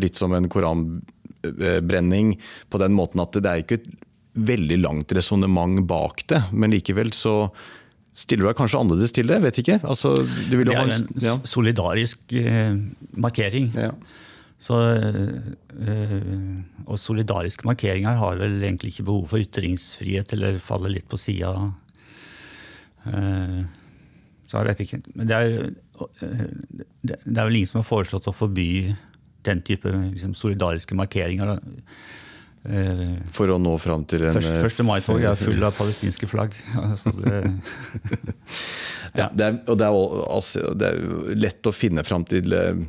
[0.00, 2.38] litt som en koranbrenning
[2.72, 3.82] på den måten at det er ikke
[4.34, 6.42] veldig langt resonnement bak det.
[6.52, 7.48] Men likevel så
[8.14, 9.40] stiller du deg kanskje annerledes til det?
[9.42, 9.78] Vet ikke.
[9.82, 10.16] Altså,
[10.50, 11.38] det, er en ja.
[11.48, 12.76] solidarisk eh,
[13.18, 13.72] markering.
[13.78, 13.92] Ja.
[14.64, 16.18] Så, eh,
[16.86, 21.52] og solidariske markeringer har vel egentlig ikke behov for ytringsfrihet, eller faller litt på sida.
[23.10, 23.64] Eh,
[24.46, 25.00] så jeg vet ikke.
[25.18, 25.56] Men det er,
[27.02, 28.94] det er vel ingen som har foreslått å forby
[29.44, 31.56] den type liksom, solidariske markeringer.
[31.58, 32.22] Eh,
[32.64, 36.56] For å nå fram til en Første, første mai-toget er full av palestinske flagg.
[36.80, 37.40] Altså det,
[39.14, 39.28] ja.
[39.28, 39.98] det, er, og det er,
[40.38, 42.80] også, det er lett å finne fram til eh,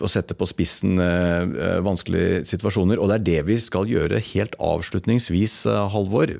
[0.00, 3.02] å sette på spissen eh, vanskelige situasjoner.
[3.02, 5.60] Og det er det vi skal gjøre helt avslutningsvis,
[5.92, 6.32] Halvor.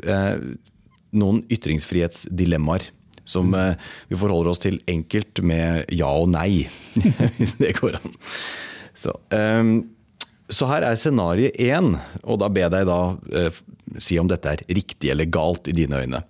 [1.10, 2.88] Noen ytringsfrihetsdilemmaer
[3.30, 3.74] som eh,
[4.08, 6.66] vi forholder oss til enkelt med ja og nei,
[7.38, 8.18] hvis det går an.
[9.00, 9.74] Så, um,
[10.50, 13.62] så her er scenario én, og da ber jeg deg da uh,
[14.02, 16.22] si om dette er riktig eller galt i dine øyne.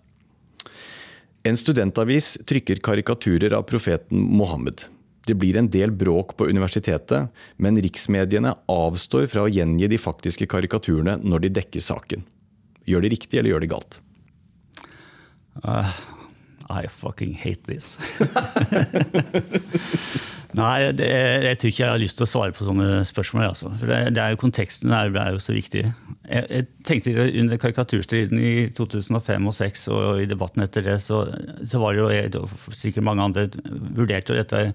[1.49, 4.85] En studentavis trykker karikaturer av profeten Mohammed.
[5.29, 10.49] Det blir en del bråk på universitetet, men riksmediene avstår fra å gjengi de faktiske
[10.51, 12.25] karikaturene når de dekker saken.
[12.89, 14.01] Gjør de riktig, eller gjør de galt?
[15.65, 15.89] Uh,
[16.71, 17.99] i fucking hate this.
[20.59, 23.45] Nei, det, jeg tror ikke jeg har lyst til å svare på sånne spørsmål.
[23.53, 23.71] Altså.
[23.79, 25.85] For det, det er jo Konteksten er, er, jo så viktig.
[26.27, 31.23] Jeg, jeg tenkte Under karikaturstriden i 2005 og 2006 og i debatten etter det, så,
[31.63, 33.47] så var det jo jeg, og sikkert mange andre
[33.95, 34.67] vurderte jo dette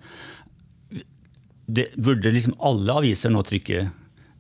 [1.65, 3.87] det, Burde liksom alle aviser nå trykke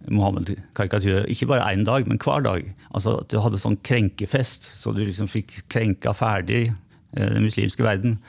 [0.05, 1.27] Mohammed-karikaturer?
[1.33, 2.67] Ikke bare én dag, men hver dag.
[2.93, 6.69] Altså At du hadde sånn krenkefest, så du liksom fikk krenka ferdig
[7.15, 8.19] den muslimske verden.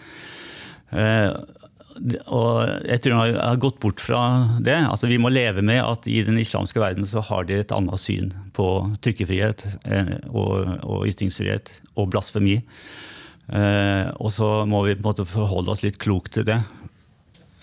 [0.91, 1.31] Eh,
[2.29, 4.21] og jeg tror han har gått bort fra
[4.61, 4.77] det.
[4.85, 8.03] Altså, vi må leve med at i den islamske verden så har de et annet
[8.03, 8.69] syn på
[9.05, 12.61] trykkefrihet eh, og, og ytringsfrihet og blasfemi.
[13.47, 16.57] Og så må vi på en måte forholde oss litt klokt til det.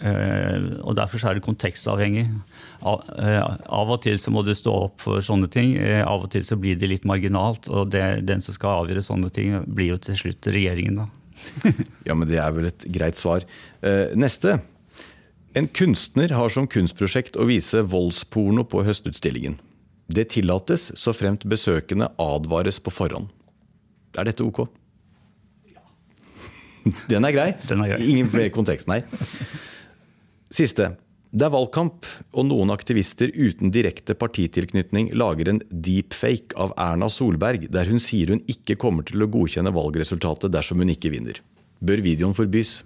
[0.02, 2.26] Og Derfor så er det kontekstavhengig.
[2.84, 5.78] Av og til så må du stå opp for sånne ting.
[6.04, 7.70] Av og til så blir det litt marginalt.
[7.72, 11.10] Og det, den som skal avgjøre sånne ting, blir jo til slutt regjeringen, da.
[12.08, 13.46] ja, men det er vel et greit svar.
[13.82, 14.60] Eh, neste.
[15.58, 19.60] En kunstner har som kunstprosjekt å vise voldsporno på høstutstillingen.
[20.14, 23.30] Det tillates så fremt besøkende advares på forhånd.
[24.18, 24.66] Er dette ok?
[27.12, 27.52] Den er grei.
[27.70, 28.02] Den er grei.
[28.10, 29.04] Ingen flere kontekst, nei.
[30.54, 30.94] Siste.
[31.34, 32.06] Det er valgkamp,
[32.38, 38.30] og noen aktivister uten direkte partitilknytning lager en deepfake av Erna Solberg, der hun sier
[38.36, 41.40] hun ikke kommer til å godkjenne valgresultatet dersom hun ikke vinner.
[41.82, 42.84] Bør videoen forbys?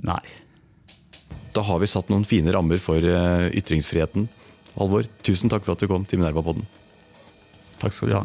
[0.00, 0.22] Nei.
[1.52, 4.30] Da har vi satt noen fine rammer for eh, ytringsfriheten.
[4.80, 6.64] Alvor, tusen takk for at du kom til Minerva-podden.
[7.82, 8.24] Takk skal du ha.